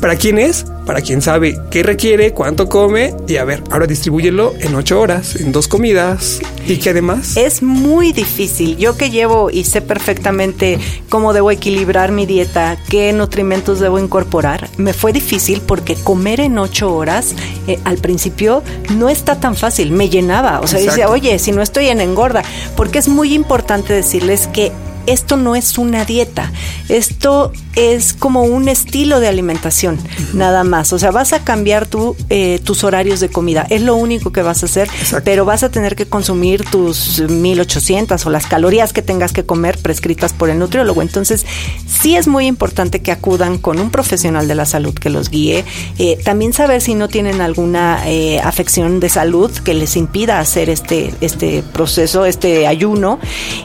¿Para 0.00 0.16
quién 0.16 0.38
es? 0.38 0.66
Para 0.84 1.00
quien 1.00 1.20
sabe 1.20 1.58
qué 1.70 1.82
requiere, 1.82 2.32
cuánto 2.32 2.68
come 2.68 3.14
y 3.26 3.36
a 3.36 3.44
ver, 3.44 3.64
ahora 3.70 3.86
distribúyelo 3.86 4.54
en 4.60 4.74
ocho 4.74 5.00
horas, 5.00 5.34
en 5.36 5.50
dos 5.50 5.66
comidas 5.66 6.40
y 6.66 6.76
que 6.76 6.90
además... 6.90 7.36
Es 7.36 7.62
muy 7.62 8.12
difícil. 8.12 8.76
Yo 8.76 8.96
que 8.96 9.10
llevo 9.10 9.50
y 9.50 9.64
sé 9.64 9.80
perfectamente 9.80 10.78
cómo 11.08 11.32
debo 11.32 11.50
equilibrar 11.50 12.12
mi 12.12 12.24
dieta, 12.24 12.78
qué 12.88 13.12
nutrimentos 13.12 13.80
debo 13.80 13.98
incorporar, 13.98 14.68
me 14.76 14.92
fue 14.92 15.12
difícil 15.12 15.60
porque 15.60 15.96
comer 15.96 16.40
en 16.40 16.58
ocho 16.58 16.94
horas 16.94 17.34
eh, 17.66 17.80
al 17.84 17.98
principio 17.98 18.62
no 18.94 19.08
está 19.08 19.40
tan 19.40 19.56
fácil. 19.56 19.90
Me 19.90 20.08
llenaba. 20.08 20.60
O 20.60 20.66
sea, 20.66 20.78
dice, 20.78 21.06
oye, 21.06 21.38
si 21.38 21.52
no 21.52 21.62
estoy 21.62 21.88
en 21.88 22.00
engorda, 22.00 22.44
porque 22.76 22.98
es 22.98 23.08
muy 23.08 23.34
importante 23.34 23.92
decirles 23.92 24.46
que 24.48 24.72
esto 25.06 25.36
no 25.36 25.56
es 25.56 25.78
una 25.78 26.04
dieta, 26.04 26.52
esto 26.88 27.52
es 27.74 28.14
como 28.14 28.42
un 28.42 28.68
estilo 28.68 29.20
de 29.20 29.28
alimentación, 29.28 29.98
nada 30.32 30.64
más. 30.64 30.92
O 30.92 30.98
sea, 30.98 31.10
vas 31.10 31.32
a 31.32 31.44
cambiar 31.44 31.86
tu, 31.86 32.16
eh, 32.30 32.58
tus 32.64 32.84
horarios 32.84 33.20
de 33.20 33.28
comida, 33.28 33.66
es 33.70 33.82
lo 33.82 33.94
único 33.96 34.32
que 34.32 34.42
vas 34.42 34.62
a 34.62 34.66
hacer, 34.66 34.88
Exacto. 34.98 35.24
pero 35.24 35.44
vas 35.44 35.62
a 35.62 35.68
tener 35.68 35.94
que 35.94 36.06
consumir 36.06 36.64
tus 36.64 37.20
1800 37.20 38.24
o 38.24 38.30
las 38.30 38.46
calorías 38.46 38.92
que 38.92 39.02
tengas 39.02 39.32
que 39.32 39.44
comer 39.44 39.78
prescritas 39.78 40.32
por 40.32 40.50
el 40.50 40.58
nutriólogo. 40.58 41.02
Entonces, 41.02 41.44
sí 41.86 42.16
es 42.16 42.28
muy 42.28 42.46
importante 42.46 43.00
que 43.00 43.12
acudan 43.12 43.58
con 43.58 43.78
un 43.78 43.90
profesional 43.90 44.48
de 44.48 44.54
la 44.54 44.64
salud 44.64 44.94
que 44.94 45.10
los 45.10 45.30
guíe. 45.30 45.64
Eh, 45.98 46.18
también 46.24 46.52
saber 46.52 46.80
si 46.80 46.94
no 46.94 47.08
tienen 47.08 47.40
alguna 47.40 48.08
eh, 48.08 48.40
afección 48.40 49.00
de 49.00 49.08
salud 49.08 49.50
que 49.50 49.74
les 49.74 49.96
impida 49.96 50.40
hacer 50.40 50.70
este, 50.70 51.14
este 51.20 51.62
proceso, 51.62 52.24
este 52.24 52.66
ayuno. 52.66 53.18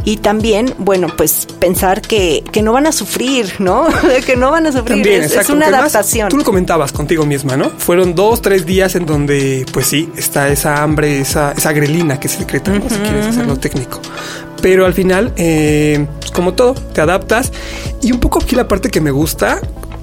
Y 0.04 0.18
también, 0.18 0.74
bueno, 0.78 1.08
pues 1.16 1.31
pensar 1.60 2.02
que, 2.02 2.44
que 2.52 2.62
no 2.62 2.74
van 2.74 2.88
a 2.88 2.92
sufrir, 2.92 3.54
¿no? 3.60 3.88
que 4.26 4.36
no 4.36 4.52
van 4.52 4.68
a 4.68 4.72
sufrir. 4.72 4.98
También, 4.98 5.24
es, 5.24 5.32
es 5.32 5.50
una 5.50 5.60
porque 5.60 5.64
además, 5.64 5.96
adaptación. 5.96 6.30
Tú 6.30 6.38
lo 6.38 6.44
comentabas 6.44 6.92
contigo 6.92 7.26
misma, 7.26 7.58
¿no? 7.58 7.70
Fueron 7.70 8.16
dos, 8.16 8.42
tres 8.42 8.66
días 8.66 8.96
en 8.96 9.06
donde, 9.06 9.66
pues 9.72 9.88
sí, 9.88 10.10
está 10.16 10.50
esa 10.50 10.82
hambre, 10.82 11.20
esa, 11.20 11.52
esa 11.54 11.72
grelina 11.74 12.20
que 12.20 12.28
se 12.28 12.40
secreta, 12.40 12.72
¿no? 12.72 12.90
si 12.90 12.96
quieres 12.96 13.28
hacerlo 13.28 13.58
técnico. 13.58 14.02
Pero 14.62 14.86
al 14.86 14.94
final, 14.94 15.34
eh, 15.38 16.06
pues, 16.20 16.32
como 16.32 16.54
todo, 16.54 16.74
te 16.74 17.02
adaptas. 17.02 17.52
Y 18.02 18.12
un 18.12 18.20
poco 18.20 18.40
aquí 18.42 18.56
la 18.56 18.68
parte 18.68 18.90
que 18.90 19.02
me 19.02 19.12
gusta, 19.12 19.60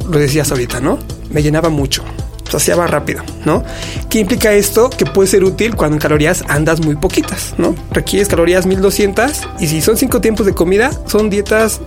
lo 0.09 0.19
decías 0.19 0.51
ahorita, 0.51 0.81
¿no? 0.81 0.99
Me 1.31 1.43
llenaba 1.43 1.69
mucho. 1.69 2.05
Saciaba 2.49 2.87
rápido, 2.87 3.23
¿no? 3.45 3.63
¿Qué 4.09 4.21
implica 4.21 4.53
esto? 4.53 4.91
Que 4.91 5.05
puede 5.05 5.29
ser 5.29 5.45
útil 5.45 5.77
cuando 5.77 5.97
en 5.97 6.01
calorías 6.01 6.45
andas 6.49 6.81
muy 6.81 6.97
poquitas, 6.97 7.55
¿no? 7.59 7.75
Requieres 7.91 8.29
calorías 8.29 8.67
1200 8.67 9.33
y 9.61 9.67
si 9.67 9.81
son 9.81 9.97
cinco 9.97 10.21
tiempos 10.21 10.47
de 10.47 10.55
comida, 10.55 10.91
son 11.07 11.31
dietas 11.31 11.81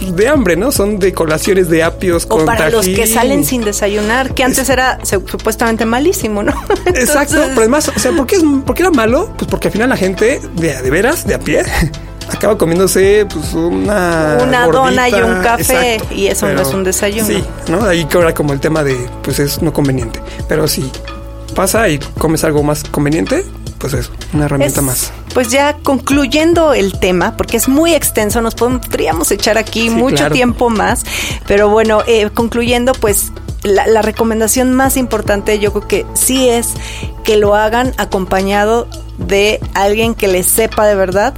de 0.00 0.28
hambre, 0.28 0.56
¿no? 0.56 0.72
Son 0.72 0.98
de 0.98 1.12
colaciones 1.12 1.68
de 1.68 1.82
apios 1.82 2.24
O 2.24 2.28
con 2.28 2.46
para 2.46 2.70
los 2.70 2.86
que 2.86 3.06
salen 3.06 3.44
sin 3.44 3.64
desayunar, 3.64 4.34
que 4.34 4.44
antes 4.44 4.68
era 4.68 4.98
supuestamente 5.04 5.84
malísimo, 5.84 6.42
¿no? 6.42 6.52
Exacto, 6.86 7.36
pero 7.48 7.60
además, 7.60 7.90
o 7.94 7.98
sea, 7.98 8.12
¿por 8.12 8.26
qué, 8.26 8.36
es, 8.36 8.42
¿por 8.64 8.74
qué 8.74 8.82
era 8.82 8.90
malo? 8.90 9.32
Pues 9.36 9.50
porque 9.50 9.68
al 9.68 9.72
final 9.72 9.88
la 9.88 9.96
gente 9.96 10.40
de, 10.54 10.82
de 10.82 10.90
veras, 10.90 11.26
de 11.26 11.34
a 11.34 11.38
pie, 11.38 11.62
acaba 12.32 12.56
comiéndose 12.58 13.26
pues 13.32 13.52
una 13.54 14.38
Una 14.42 14.66
dona 14.66 15.08
y 15.08 15.14
un 15.14 15.42
café, 15.42 15.94
Exacto, 15.94 16.14
y 16.14 16.26
eso 16.26 16.46
no 16.46 16.52
pero 16.54 16.68
es 16.68 16.74
un 16.74 16.84
desayuno. 16.84 17.26
Sí, 17.26 17.44
¿no? 17.68 17.84
Ahí 17.84 18.04
que 18.06 18.16
ahora 18.16 18.34
como 18.34 18.52
el 18.52 18.60
tema 18.60 18.82
de 18.82 18.96
pues 19.22 19.38
es 19.38 19.62
no 19.62 19.72
conveniente, 19.72 20.20
pero 20.48 20.66
si 20.68 20.90
pasa 21.54 21.88
y 21.88 21.98
comes 22.18 22.42
algo 22.44 22.62
más 22.62 22.82
conveniente, 22.84 23.44
pues 23.78 23.94
es 23.94 24.10
una 24.32 24.46
herramienta 24.46 24.80
es- 24.80 24.86
más. 24.86 25.12
Pues 25.34 25.48
ya 25.48 25.76
concluyendo 25.82 26.74
el 26.74 26.98
tema, 27.00 27.36
porque 27.36 27.56
es 27.56 27.68
muy 27.68 27.92
extenso, 27.92 28.40
nos 28.40 28.54
podríamos 28.54 29.32
echar 29.32 29.58
aquí 29.58 29.88
Sí, 29.88 29.90
mucho 29.90 30.16
claro. 30.18 30.34
tiempo 30.34 30.70
más, 30.70 31.02
pero 31.48 31.68
bueno, 31.70 32.02
eh, 32.06 32.30
concluyendo, 32.32 32.92
pues 32.92 33.32
la, 33.64 33.86
la 33.86 34.02
recomendación 34.02 34.72
más 34.74 34.96
importante 34.96 35.58
yo 35.58 35.72
creo 35.72 35.88
que 35.88 36.06
sí 36.14 36.48
es 36.48 36.74
que 37.24 37.36
lo 37.36 37.54
hagan 37.54 37.92
acompañado 37.96 38.86
de 39.18 39.60
alguien 39.74 40.14
que 40.14 40.28
les 40.28 40.46
sepa 40.46 40.86
de 40.86 40.94
verdad, 40.94 41.34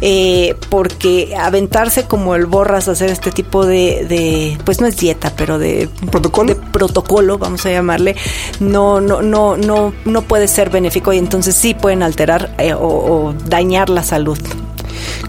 eh, 0.00 0.54
porque 0.70 1.34
aventarse 1.36 2.04
como 2.04 2.34
el 2.34 2.46
borras 2.46 2.88
a 2.88 2.92
hacer 2.92 3.10
este 3.10 3.30
tipo 3.30 3.66
de, 3.66 4.06
de, 4.08 4.58
pues 4.64 4.80
no 4.80 4.86
es 4.86 4.96
dieta, 4.96 5.32
pero 5.36 5.58
de 5.58 5.88
¿Protocolo? 6.10 6.54
de 6.54 6.60
protocolo, 6.60 7.38
vamos 7.38 7.64
a 7.66 7.70
llamarle, 7.70 8.16
no, 8.60 9.00
no, 9.00 9.22
no, 9.22 9.56
no, 9.56 9.92
no 10.04 10.22
puede 10.22 10.48
ser 10.48 10.70
benéfico 10.70 11.12
y 11.12 11.18
entonces 11.18 11.54
sí 11.54 11.74
pueden 11.74 12.02
alterar 12.02 12.54
eh, 12.58 12.74
o, 12.74 12.80
o 12.80 13.34
dañar 13.46 13.90
la 13.90 14.02
salud. 14.02 14.38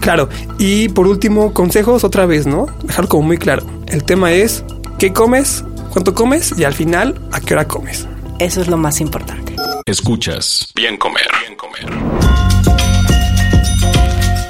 Claro, 0.00 0.28
y 0.58 0.88
por 0.88 1.06
último, 1.06 1.52
consejos 1.52 2.04
otra 2.04 2.26
vez, 2.26 2.46
¿no? 2.46 2.66
Dejar 2.82 3.06
como 3.08 3.24
muy 3.24 3.38
claro. 3.38 3.62
El 3.86 4.04
tema 4.04 4.32
es 4.32 4.64
qué 4.98 5.12
comes, 5.12 5.64
cuánto 5.90 6.14
comes 6.14 6.54
y 6.56 6.64
al 6.64 6.74
final 6.74 7.20
a 7.32 7.40
qué 7.40 7.54
hora 7.54 7.68
comes. 7.68 8.06
Eso 8.38 8.62
es 8.62 8.68
lo 8.68 8.78
más 8.78 9.00
importante. 9.00 9.56
Escuchas 9.84 10.72
Bien 10.74 10.96
Comer. 10.96 11.28
Bien 11.42 11.56
Comer. 11.56 11.90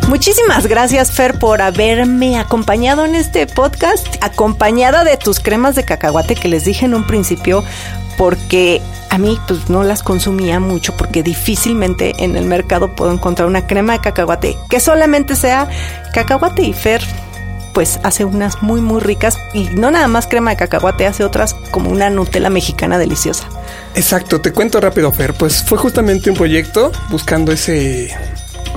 Muchísimas 0.09 0.67
gracias, 0.67 1.13
Fer, 1.13 1.39
por 1.39 1.63
haberme 1.63 2.39
acompañado 2.39 3.05
en 3.05 3.15
este 3.15 3.47
podcast, 3.47 4.07
acompañada 4.21 5.05
de 5.05 5.17
tus 5.17 5.39
cremas 5.39 5.77
de 5.77 5.85
cacahuate 5.85 6.35
que 6.35 6.49
les 6.49 6.65
dije 6.65 6.85
en 6.85 6.95
un 6.95 7.07
principio, 7.07 7.63
porque 8.19 8.83
a 9.09 9.19
mí 9.19 9.39
pues 9.47 9.71
no 9.71 9.85
las 9.85 10.03
consumía 10.03 10.59
mucho, 10.59 10.97
porque 10.97 11.23
difícilmente 11.23 12.15
en 12.19 12.37
el 12.37 12.45
mercado 12.45 12.95
puedo 12.97 13.13
encontrar 13.13 13.47
una 13.47 13.69
crema 13.69 13.93
de 13.93 14.01
cacahuate 14.01 14.57
que 14.69 14.81
solamente 14.81 15.37
sea 15.37 15.69
cacahuate 16.13 16.63
y 16.63 16.73
Fer 16.73 17.03
pues 17.73 18.01
hace 18.03 18.25
unas 18.25 18.63
muy 18.63 18.81
muy 18.81 19.01
ricas 19.01 19.39
y 19.55 19.69
no 19.71 19.91
nada 19.91 20.09
más 20.09 20.27
crema 20.27 20.51
de 20.51 20.57
cacahuate, 20.57 21.07
hace 21.07 21.25
otras 21.25 21.55
como 21.71 21.91
una 21.91 22.11
Nutella 22.11 22.51
mexicana 22.51 22.99
deliciosa. 22.99 23.45
Exacto, 23.95 24.41
te 24.41 24.53
cuento 24.53 24.81
rápido, 24.81 25.13
Fer. 25.13 25.35
Pues 25.35 25.63
fue 25.63 25.79
justamente 25.79 26.31
un 26.31 26.37
proyecto 26.37 26.93
buscando 27.11 27.53
ese, 27.53 28.15